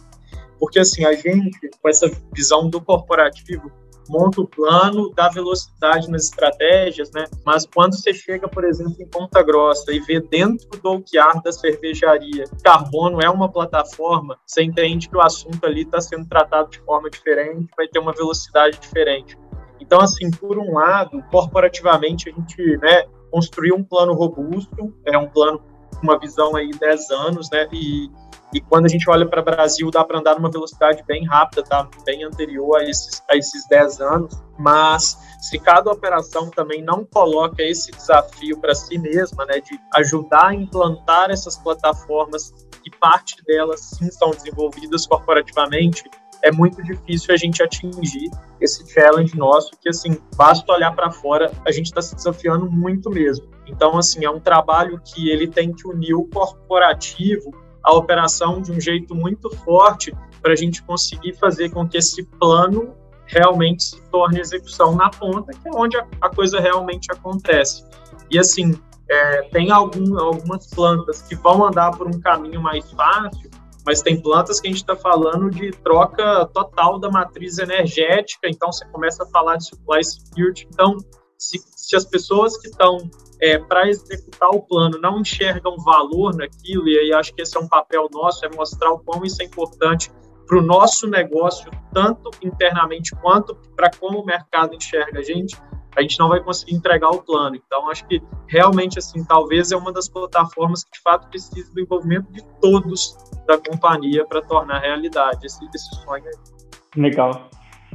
[0.60, 3.72] Porque, assim, a gente, com essa visão do corporativo,
[4.10, 7.26] monta o plano, dá velocidade nas estratégias, né?
[7.46, 11.52] Mas quando você chega, por exemplo, em Ponta Grossa e vê dentro do OKR da
[11.52, 16.80] cervejaria, carbono é uma plataforma, você entende que o assunto ali está sendo tratado de
[16.80, 19.38] forma diferente, vai ter uma velocidade diferente.
[19.80, 25.30] Então, assim, por um lado, corporativamente a gente, né, construiu um plano robusto, é um
[25.30, 25.62] plano
[25.96, 27.68] com uma visão aí 10 anos, né?
[27.72, 28.10] E
[28.54, 31.64] e quando a gente olha para o Brasil, dá para andar numa velocidade bem rápida,
[31.64, 31.88] tá?
[32.04, 34.42] bem anterior a esses, a esses 10 anos.
[34.58, 40.48] Mas se cada operação também não coloca esse desafio para si mesma, né, de ajudar
[40.48, 42.54] a implantar essas plataformas
[42.86, 46.04] e parte delas sim são desenvolvidas corporativamente,
[46.42, 51.52] é muito difícil a gente atingir esse challenge nosso, que assim, basta olhar para fora,
[51.66, 53.48] a gente está se desafiando muito mesmo.
[53.68, 58.72] Então, assim, é um trabalho que ele tem que unir o corporativo a operação de
[58.72, 64.02] um jeito muito forte para a gente conseguir fazer com que esse plano realmente se
[64.10, 67.86] torne execução na ponta, que é onde a, a coisa realmente acontece.
[68.30, 73.50] E assim, é, tem algum, algumas plantas que vão andar por um caminho mais fácil,
[73.86, 78.72] mas tem plantas que a gente está falando de troca total da matriz energética, então
[78.72, 80.68] você começa a falar de supply security.
[80.72, 80.98] Então,
[81.38, 82.98] se, se as pessoas que estão
[83.42, 87.60] é, para executar o plano não enxergam valor naquilo, e aí acho que esse é
[87.60, 90.12] um papel nosso, é mostrar o quão isso é importante
[90.48, 95.56] para o nosso negócio, tanto internamente quanto para como o mercado enxerga a gente,
[95.96, 97.56] a gente não vai conseguir entregar o plano.
[97.56, 101.82] Então, acho que realmente, assim, talvez é uma das plataformas que de fato precisa do
[101.82, 103.16] envolvimento de todos
[103.48, 107.02] da companhia para tornar realidade esse, esse sonho aí.
[107.02, 107.50] Legal.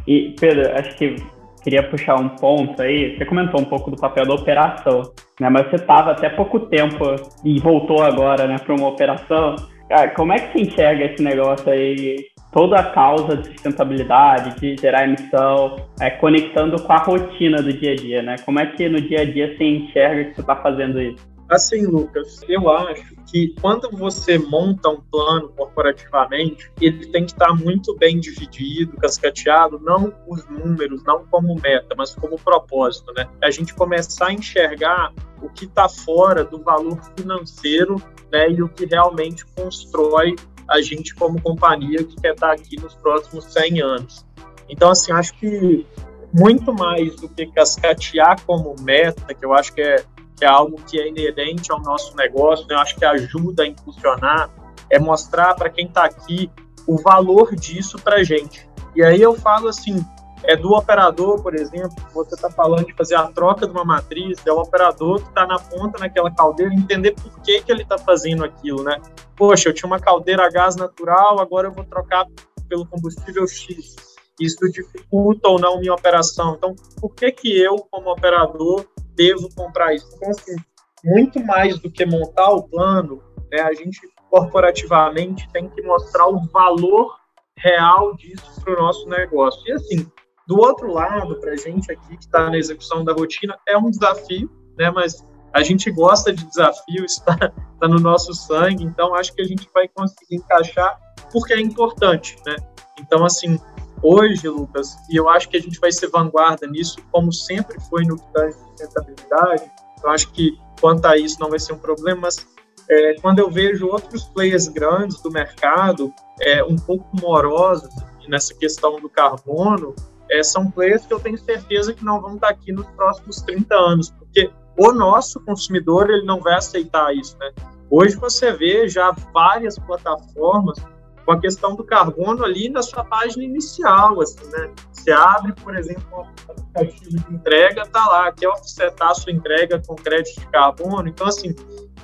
[0.06, 1.16] E, Pedro, acho que
[1.64, 3.16] queria puxar um ponto aí.
[3.16, 5.02] Você comentou um pouco do papel da operação,
[5.40, 5.48] né?
[5.48, 9.56] Mas você estava até pouco tempo e voltou agora, né, para uma operação.
[9.88, 14.76] Cara, como é que você enxerga esse negócio aí toda a causa de sustentabilidade, de
[14.80, 18.36] gerar emissão, é, conectando com a rotina do dia a dia, né?
[18.44, 21.33] Como é que no dia a dia você enxerga que você está fazendo isso?
[21.54, 27.54] Assim, Lucas, eu acho que quando você monta um plano corporativamente, ele tem que estar
[27.54, 33.28] muito bem dividido, cascateado, não os números, não como meta, mas como propósito, né?
[33.40, 38.68] A gente começar a enxergar o que está fora do valor financeiro, né, e o
[38.68, 40.34] que realmente constrói
[40.68, 44.26] a gente como companhia que quer estar aqui nos próximos 100 anos.
[44.68, 45.86] Então, assim, acho que
[46.32, 50.04] muito mais do que cascatear como meta, que eu acho que é,
[50.36, 52.74] que é algo que é inerente ao nosso negócio, né?
[52.74, 54.50] eu acho que ajuda a impulsionar,
[54.90, 56.50] é mostrar para quem está aqui
[56.86, 58.68] o valor disso para gente.
[58.94, 60.04] E aí eu falo assim,
[60.44, 64.38] é do operador, por exemplo, você está falando de fazer a troca de uma matriz,
[64.46, 67.96] é o operador que está na ponta naquela caldeira, entender por que, que ele está
[67.96, 69.00] fazendo aquilo, né?
[69.36, 72.26] Poxa, eu tinha uma caldeira a gás natural, agora eu vou trocar
[72.68, 73.96] pelo combustível X.
[74.38, 76.54] Isso dificulta ou não minha operação.
[76.56, 80.08] Então, por que que eu, como operador, devo comprar isso?
[80.14, 80.56] Então, assim,
[81.04, 83.22] muito mais do que montar o plano,
[83.52, 84.00] né, a gente
[84.30, 87.14] corporativamente tem que mostrar o valor
[87.56, 89.62] real disso para o nosso negócio.
[89.66, 90.10] E assim,
[90.46, 93.90] do outro lado, para a gente aqui que está na execução da rotina, é um
[93.90, 94.90] desafio, né?
[94.90, 97.34] Mas a gente gosta de desafio, está,
[97.72, 100.98] está no nosso sangue, então acho que a gente vai conseguir encaixar
[101.30, 102.56] porque é importante, né?
[102.98, 103.58] Então, assim,
[104.04, 108.04] hoje, Lucas, e eu acho que a gente vai ser vanguarda nisso, como sempre foi
[108.04, 109.70] no que de sustentabilidade,
[110.02, 112.46] eu acho que quanto a isso não vai ser um problema, mas
[112.90, 116.12] é, quando eu vejo outros players grandes do mercado
[116.42, 117.88] é, um pouco morosos
[118.28, 119.94] nessa questão do carbono,
[120.30, 123.74] é, são players que eu tenho certeza que não vão estar aqui nos próximos 30
[123.74, 127.52] anos, porque o nosso consumidor ele não vai aceitar isso, né?
[127.90, 130.78] Hoje você vê já várias plataformas
[131.24, 134.70] com a questão do carbono ali na sua página inicial, assim, né?
[134.92, 139.80] Você abre, por exemplo, um aplicativo de entrega, tá lá, quer offsetar a sua entrega
[139.86, 141.08] com crédito de carbono.
[141.08, 141.54] Então, assim,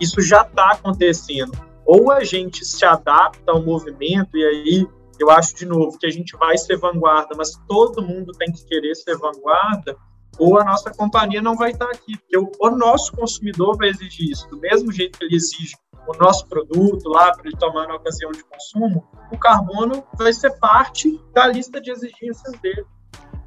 [0.01, 1.53] isso já está acontecendo.
[1.85, 4.89] Ou a gente se adapta ao movimento e aí
[5.21, 8.65] eu acho, de novo, que a gente vai ser vanguarda, mas todo mundo tem que
[8.65, 9.95] querer ser vanguarda,
[10.39, 14.31] ou a nossa companhia não vai estar aqui, porque o, o nosso consumidor vai exigir
[14.31, 14.49] isso.
[14.49, 18.31] Do mesmo jeito que ele exige o nosso produto lá para ele tomar na ocasião
[18.33, 22.85] de consumo, o carbono vai ser parte da lista de exigências dele.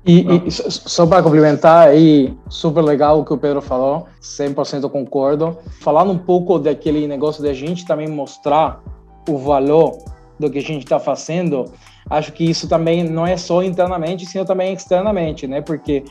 [0.06, 5.58] E, e só para complementar aí, super legal o que o Pedro falou, 100% concordo.
[5.80, 8.82] Falando um pouco daquele negócio de a gente também mostrar
[9.30, 9.98] o valor
[10.38, 11.72] do que a gente está fazendo,
[12.10, 15.62] acho que isso também não é só internamente, sim também externamente, né?
[15.62, 16.04] Porque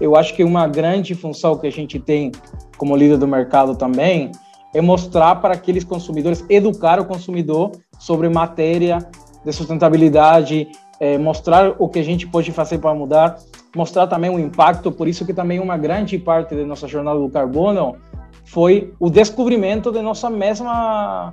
[0.00, 2.30] eu acho que uma grande função que a gente tem
[2.76, 4.30] como líder do mercado também
[4.74, 8.98] é mostrar para aqueles consumidores, educar o consumidor sobre matéria
[9.44, 10.68] de sustentabilidade,
[11.00, 13.38] é, mostrar o que a gente pode fazer para mudar,
[13.74, 17.28] mostrar também o impacto, por isso que também uma grande parte da nossa jornada do
[17.28, 17.96] carbono
[18.44, 21.32] foi o descobrimento de nossa mesma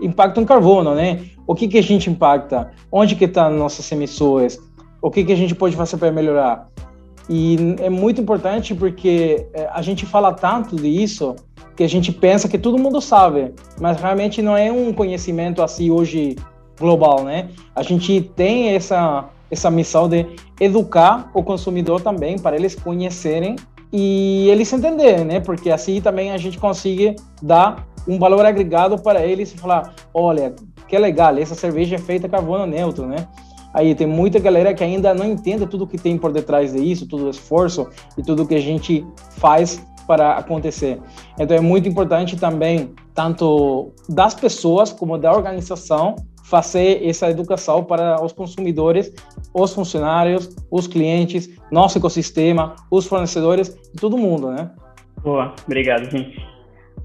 [0.00, 1.20] impacto em carbono, né?
[1.46, 2.70] O que que a gente impacta?
[2.90, 4.58] Onde que estão tá nossas emissões?
[5.00, 6.68] O que que a gente pode fazer para melhorar?
[7.28, 11.36] E é muito importante porque é, a gente fala tanto disso
[11.76, 15.90] que a gente pensa que todo mundo sabe, mas realmente não é um conhecimento assim
[15.90, 16.36] hoje
[16.78, 17.48] global, né?
[17.74, 20.26] A gente tem essa essa missão de
[20.60, 23.56] educar o consumidor também para eles conhecerem
[23.92, 25.40] e eles entenderem, né?
[25.40, 30.54] Porque assim também a gente consegue dar um valor agregado para eles e falar, olha,
[30.88, 33.28] que legal, essa cerveja é feita carbono neutro, né?
[33.72, 37.26] Aí tem muita galera que ainda não entende tudo que tem por detrás disso, todo
[37.26, 41.00] o esforço e tudo que a gente faz para acontecer.
[41.38, 48.22] Então é muito importante também, tanto das pessoas como da organização, fazer essa educação para
[48.22, 49.12] os consumidores,
[49.52, 54.70] os funcionários, os clientes, nosso ecossistema, os fornecedores, todo mundo, né?
[55.22, 56.53] Boa, obrigado, gente.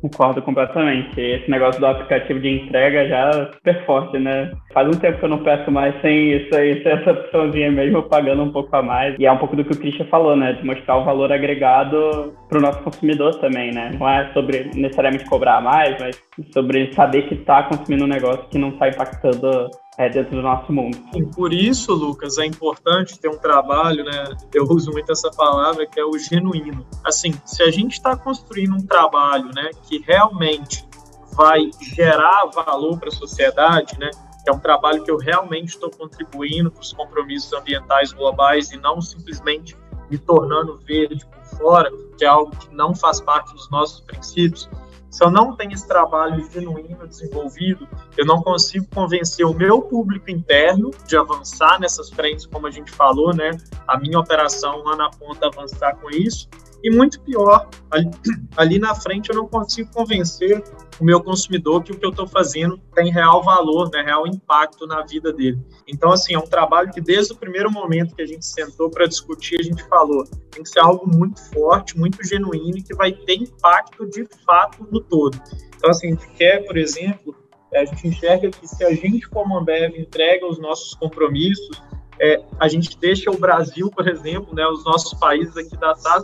[0.01, 1.19] Concordo completamente.
[1.19, 4.51] Esse negócio do aplicativo de entrega já é super forte, né?
[4.73, 8.03] Faz um tempo que eu não peço mais sem isso aí, sem essa opçãozinha mesmo,
[8.03, 9.15] pagando um pouco a mais.
[9.19, 10.53] E é um pouco do que o Christian falou, né?
[10.53, 13.91] De mostrar o valor agregado para o nosso consumidor também, né?
[13.99, 16.21] Não é sobre necessariamente cobrar mais, mas
[16.53, 20.71] sobre saber que está consumindo um negócio que não está impactando é, dentro do nosso
[20.71, 20.97] mundo.
[21.13, 24.29] E por isso, Lucas, é importante ter um trabalho, né?
[24.53, 26.87] Eu uso muito essa palavra que é o genuíno.
[27.03, 30.87] Assim, se a gente está construindo um trabalho, né, que realmente
[31.33, 34.09] vai gerar valor para a sociedade, né?
[34.41, 38.77] Que é um trabalho que eu realmente estou contribuindo para os compromissos ambientais globais e
[38.77, 39.75] não simplesmente
[40.09, 44.69] me tornando verde por fora, que é algo que não faz parte dos nossos princípios
[45.09, 50.29] se eu não tenho esse trabalho genuíno desenvolvido, eu não consigo convencer o meu público
[50.29, 53.51] interno de avançar nessas frentes, como a gente falou, né?
[53.87, 56.47] A minha operação lá na ponta avançar com isso.
[56.83, 58.09] E muito pior, ali,
[58.55, 60.63] ali na frente eu não consigo convencer
[60.99, 64.85] o meu consumidor que o que eu estou fazendo tem real valor, né, real impacto
[64.87, 65.59] na vida dele.
[65.87, 69.05] Então, assim, é um trabalho que desde o primeiro momento que a gente sentou para
[69.07, 73.11] discutir, a gente falou, tem que ser algo muito forte, muito genuíno e que vai
[73.11, 75.39] ter impacto de fato no todo.
[75.75, 77.35] Então, assim, a gente quer, por exemplo,
[77.73, 81.81] a gente enxerga que se a gente, como Ambev, entrega os nossos compromissos,
[82.19, 86.23] é, a gente deixa o Brasil, por exemplo, né, os nossos países aqui da TAS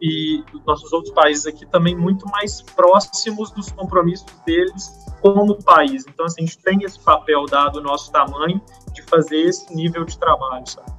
[0.00, 6.04] e os nossos outros países aqui também muito mais próximos dos compromissos deles como país.
[6.06, 8.60] Então, assim, a gente tem esse papel dado o nosso tamanho
[8.92, 10.92] de fazer esse nível de trabalho, sabe?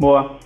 [0.00, 0.36] Boa.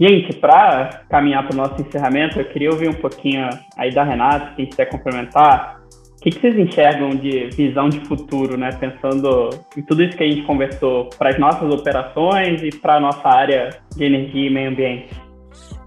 [0.00, 4.54] Gente, para caminhar para o nosso encerramento, eu queria ouvir um pouquinho aí da Renata,
[4.54, 5.77] quem quiser complementar.
[6.18, 8.72] O que, que vocês enxergam de visão de futuro, né?
[8.72, 13.00] Pensando em tudo isso que a gente conversou para as nossas operações e para a
[13.00, 15.10] nossa área de energia e meio ambiente?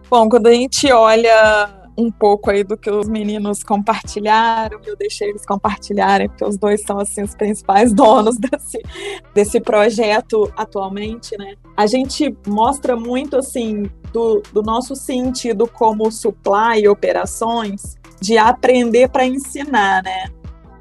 [0.10, 5.30] Bom, quando a gente olha um pouco aí do que os meninos compartilharam, eu deixei
[5.30, 8.82] eles compartilharem, porque os dois são assim os principais donos desse,
[9.36, 11.56] desse projeto atualmente, né?
[11.76, 19.10] A gente mostra muito assim do, do nosso sentido como supply e operações de aprender
[19.10, 20.26] para ensinar, né?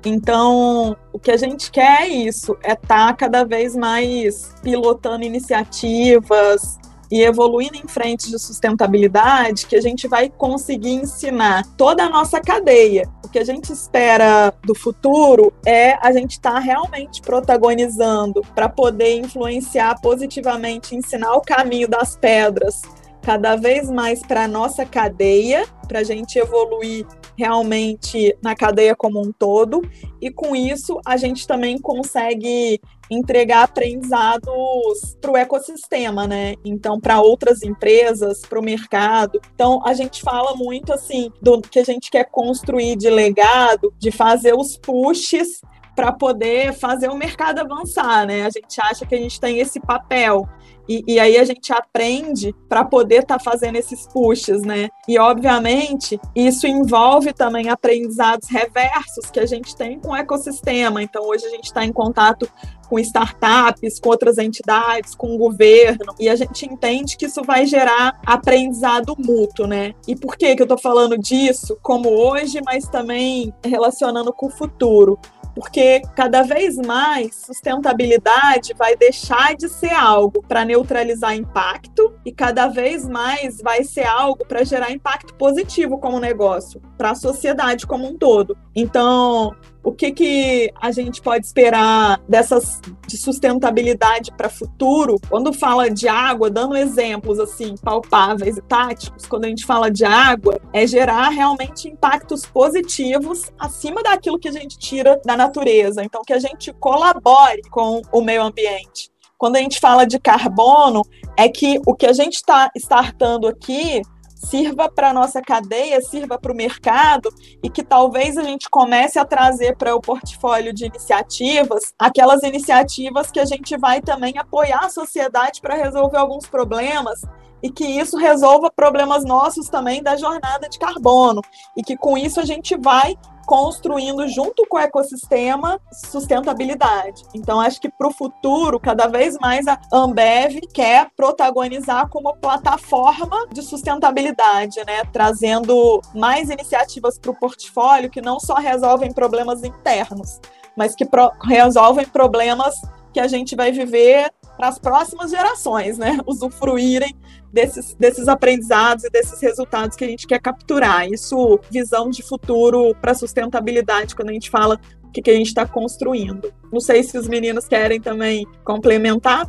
[0.04, 5.24] Então, o que a gente quer é isso, é estar tá cada vez mais pilotando
[5.24, 6.78] iniciativas,
[7.10, 12.40] e evoluindo em frente de sustentabilidade que a gente vai conseguir ensinar toda a nossa
[12.40, 13.08] cadeia.
[13.24, 18.68] O que a gente espera do futuro é a gente estar tá realmente protagonizando para
[18.68, 22.80] poder influenciar positivamente, ensinar o caminho das pedras
[23.22, 27.04] cada vez mais para a nossa cadeia, para a gente evoluir
[27.36, 29.82] realmente na cadeia como um todo,
[30.20, 36.54] e com isso a gente também consegue entregar aprendizados para o ecossistema, né?
[36.64, 39.40] Então, para outras empresas, para o mercado.
[39.52, 44.12] Então, a gente fala muito assim do que a gente quer construir de legado, de
[44.12, 45.60] fazer os pushes
[45.96, 48.46] para poder fazer o mercado avançar, né?
[48.46, 50.48] A gente acha que a gente tem esse papel
[50.90, 54.88] e, e aí a gente aprende para poder estar tá fazendo esses pushes, né?
[55.06, 61.00] E obviamente isso envolve também aprendizados reversos que a gente tem com o ecossistema.
[61.00, 62.50] Então hoje a gente está em contato
[62.88, 67.64] com startups, com outras entidades, com o governo, e a gente entende que isso vai
[67.64, 69.94] gerar aprendizado mútuo, né?
[70.08, 71.78] E por que, que eu estou falando disso?
[71.80, 75.16] Como hoje, mas também relacionando com o futuro
[75.60, 82.66] porque cada vez mais sustentabilidade vai deixar de ser algo para neutralizar impacto e cada
[82.66, 88.08] vez mais vai ser algo para gerar impacto positivo como negócio para a sociedade como
[88.08, 88.56] um todo.
[88.74, 95.16] Então, o que, que a gente pode esperar dessas de sustentabilidade para futuro?
[95.28, 100.04] Quando fala de água, dando exemplos assim palpáveis e táticos, quando a gente fala de
[100.04, 106.04] água, é gerar realmente impactos positivos acima daquilo que a gente tira da natureza.
[106.04, 109.10] Então, que a gente colabore com o meio ambiente.
[109.38, 111.02] Quando a gente fala de carbono,
[111.36, 114.02] é que o que a gente está startando aqui
[114.40, 117.28] sirva para a nossa cadeia, sirva para o mercado
[117.62, 123.30] e que talvez a gente comece a trazer para o portfólio de iniciativas aquelas iniciativas
[123.30, 127.20] que a gente vai também apoiar a sociedade para resolver alguns problemas
[127.62, 131.42] e que isso resolva problemas nossos também da jornada de carbono.
[131.76, 133.16] E que com isso a gente vai
[133.46, 137.24] construindo junto com o ecossistema sustentabilidade.
[137.34, 143.46] Então acho que para o futuro, cada vez mais a Ambev quer protagonizar como plataforma
[143.52, 150.40] de sustentabilidade, né, trazendo mais iniciativas para o portfólio que não só resolvem problemas internos,
[150.76, 152.74] mas que pro resolvem problemas
[153.12, 156.18] que a gente vai viver para as próximas gerações, né?
[156.26, 157.16] Usufruírem
[157.52, 161.08] desses, desses aprendizados e desses resultados que a gente quer capturar.
[161.08, 165.48] Isso, visão de futuro para sustentabilidade, quando a gente fala o que, que a gente
[165.48, 166.52] está construindo.
[166.72, 169.46] Não sei se os meninos querem também complementar.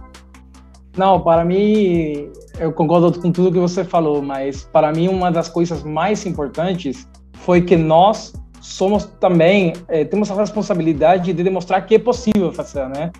[0.97, 2.29] Não, para mim,
[2.59, 7.07] eu concordo com tudo que você falou, mas para mim uma das coisas mais importantes
[7.33, 12.87] foi que nós somos também, eh, temos a responsabilidade de demonstrar que é possível fazer,
[12.89, 13.11] né?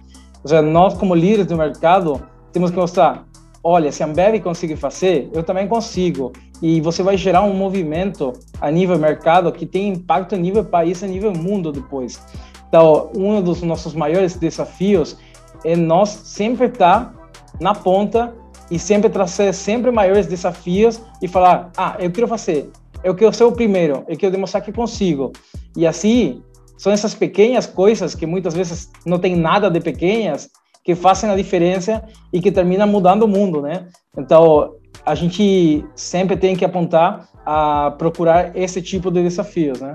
[0.43, 2.21] Ou seja, nós como líderes do mercado
[2.51, 3.25] temos que mostrar,
[3.63, 6.31] olha, se a Ambev consegue fazer, eu também consigo.
[6.61, 11.03] E você vai gerar um movimento a nível mercado que tem impacto a nível país,
[11.03, 12.21] a nível mundo depois.
[12.67, 15.17] Então, um dos nossos maiores desafios
[15.63, 17.13] é nós sempre estar
[17.59, 18.33] na ponta
[18.69, 22.69] e sempre trazer sempre maiores desafios e falar, ah, eu quero fazer,
[23.03, 25.33] eu quero ser o primeiro, eu quero demonstrar que consigo.
[25.75, 26.41] E assim,
[26.77, 30.49] são essas pequenas coisas que muitas vezes não tem nada de pequenas
[30.83, 32.03] que fazem a diferença
[32.33, 33.87] e que terminam mudando o mundo, né?
[34.17, 34.75] Então,
[35.05, 39.93] a gente sempre tem que apontar a procurar esse tipo de desafios, né?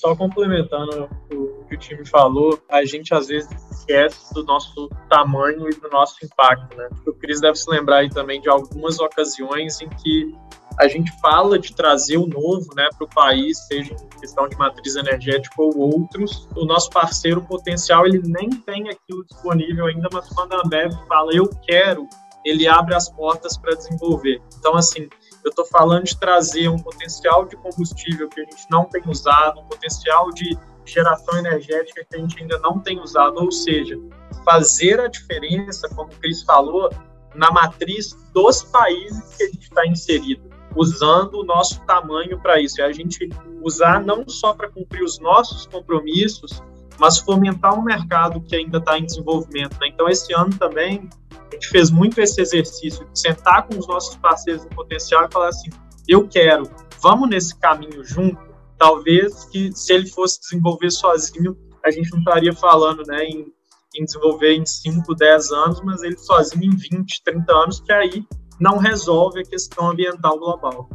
[0.00, 5.68] Só complementando o que o time falou, a gente às vezes esquece do nosso tamanho
[5.68, 6.88] e do nosso impacto, né?
[7.06, 10.32] O Cris deve se lembrar aí também de algumas ocasiões em que
[10.78, 14.56] a gente fala de trazer o novo né, para o país, seja em questão de
[14.56, 16.48] matriz energética ou outros.
[16.56, 21.34] O nosso parceiro potencial ele nem tem aquilo disponível ainda, mas quando a Ambev fala
[21.34, 22.08] eu quero,
[22.44, 24.40] ele abre as portas para desenvolver.
[24.56, 25.08] Então, assim,
[25.44, 29.60] eu estou falando de trazer um potencial de combustível que a gente não tem usado,
[29.60, 33.98] um potencial de geração energética que a gente ainda não tem usado, ou seja,
[34.44, 36.88] fazer a diferença, como o Cris falou,
[37.34, 42.80] na matriz dos países que a gente está inserido usando o nosso tamanho para isso.
[42.80, 43.28] É a gente
[43.62, 46.62] usar não só para cumprir os nossos compromissos,
[46.98, 49.78] mas fomentar um mercado que ainda está em desenvolvimento.
[49.80, 49.88] Né?
[49.88, 51.08] Então, esse ano também,
[51.50, 55.32] a gente fez muito esse exercício de sentar com os nossos parceiros em potencial e
[55.32, 55.70] falar assim:
[56.08, 56.68] eu quero,
[57.00, 58.48] vamos nesse caminho junto.
[58.76, 63.52] Talvez que se ele fosse desenvolver sozinho, a gente não estaria falando né, em,
[63.94, 68.24] em desenvolver em 5, 10 anos, mas ele sozinho em 20, 30 anos, que aí
[68.60, 70.88] não resolve a questão ambiental global.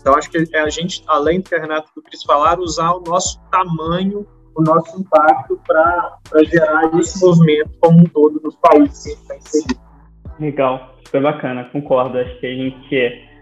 [0.00, 2.62] Então, acho que é a gente, além do que a Renata e o Cris falaram,
[2.62, 8.56] usar o nosso tamanho, o nosso impacto para gerar esse movimento como um todo nos
[8.56, 9.80] países que a gente está inserido.
[10.40, 12.18] Legal, super bacana, concordo.
[12.18, 13.32] Acho que a gente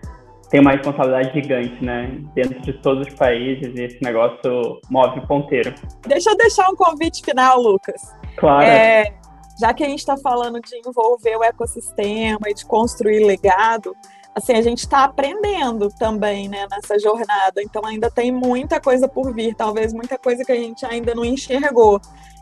[0.50, 2.20] tem uma responsabilidade gigante, né?
[2.34, 5.72] Dentro de todos os países, e esse negócio move ponteiro.
[6.06, 8.02] Deixa eu deixar um convite final, Lucas.
[8.36, 8.64] Claro.
[8.64, 9.14] É,
[9.60, 13.94] já que a gente está falando de envolver o ecossistema e de construir legado,
[14.34, 17.62] assim, a gente está aprendendo também, né, nessa jornada.
[17.62, 21.26] Então ainda tem muita coisa por vir, talvez muita coisa que a gente ainda não
[21.26, 22.00] enxergou.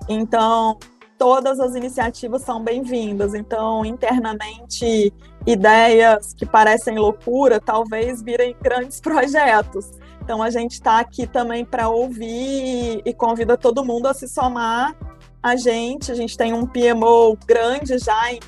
[0.08, 0.78] Então,
[1.18, 3.34] todas as iniciativas são bem-vindas.
[3.34, 5.12] Então, internamente,
[5.44, 9.90] ideias que parecem loucura, talvez virem grandes projetos.
[10.22, 14.94] Então, a gente está aqui também para ouvir e convida todo mundo a se somar
[15.42, 16.10] a gente.
[16.10, 18.32] A gente tem um PMO grande já.
[18.32, 18.40] Em,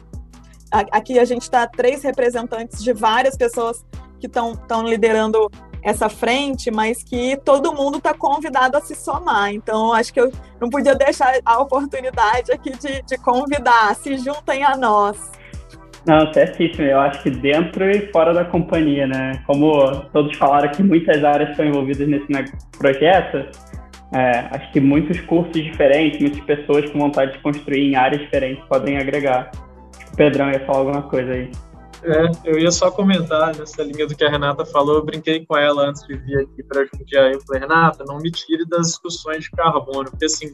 [0.70, 3.84] aqui a gente está três representantes de várias pessoas
[4.18, 5.50] que estão liderando
[5.82, 9.52] essa frente, mas que todo mundo está convidado a se somar.
[9.52, 10.30] Então, acho que eu
[10.60, 15.16] não podia deixar a oportunidade aqui de, de convidar, se juntem a nós.
[16.06, 16.84] Não, certíssimo.
[16.84, 19.42] Eu acho que dentro e fora da companhia, né?
[19.46, 22.26] Como todos falaram que muitas áreas estão envolvidas nesse
[22.78, 23.46] projeto,
[24.12, 28.62] é, acho que muitos cursos diferentes, muitas pessoas com vontade de construir em áreas diferentes
[28.64, 29.50] podem agregar.
[30.12, 31.50] O Pedrão ia falar alguma coisa aí.
[32.02, 34.96] É, eu ia só comentar nessa linha do que a Renata falou.
[34.96, 37.34] Eu brinquei com ela antes de vir aqui para Jundiaí.
[37.34, 40.50] Eu falei, Renata, não me tire das discussões de carbono, porque assim,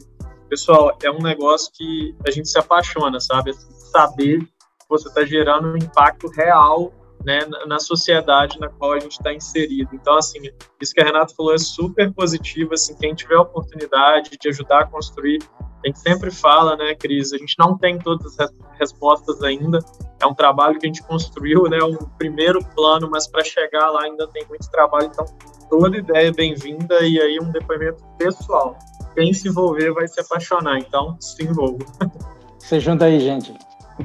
[0.49, 3.53] pessoal, é um negócio que a gente se apaixona, sabe?
[3.53, 6.91] Saber que você está gerando um impacto real
[7.25, 9.89] né, na sociedade na qual a gente está inserido.
[9.93, 10.39] Então, assim,
[10.81, 14.81] isso que a Renata falou é super positivo, assim, quem tiver a oportunidade de ajudar
[14.81, 15.39] a construir,
[15.83, 19.79] a gente sempre fala, né, Cris, a gente não tem todas as respostas ainda,
[20.19, 24.03] é um trabalho que a gente construiu, né, um primeiro plano, mas para chegar lá
[24.03, 25.25] ainda tem muito trabalho, então
[25.69, 28.77] toda ideia é bem-vinda e aí um depoimento pessoal.
[29.13, 31.85] Quem se envolver vai se apaixonar, então se envolva.
[32.59, 33.53] Você junta aí, gente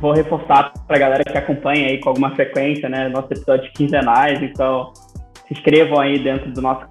[0.00, 4.42] vou reforçar para a galera que acompanha aí com alguma frequência, né, nossos episódios quinzenais,
[4.42, 4.92] então
[5.46, 6.86] se inscrevam aí dentro do nosso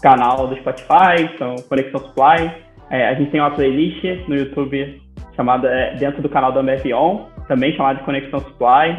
[0.00, 2.50] canal do Spotify, então Conexão Supply.
[2.90, 5.00] É, a gente tem uma playlist no YouTube
[5.34, 6.84] chamada é, dentro do canal da Ambev
[7.48, 8.98] também chamada de Conexão Supply.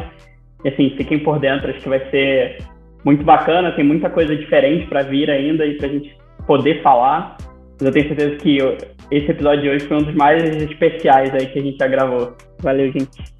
[0.64, 2.58] E assim, fiquem por dentro, acho que vai ser
[3.04, 7.36] muito bacana, tem muita coisa diferente para vir ainda e para a gente poder falar.
[7.78, 8.58] Mas eu tenho certeza que
[9.10, 12.34] esse episódio de hoje foi um dos mais especiais aí que a gente já gravou.
[12.60, 13.36] Valeu, gente.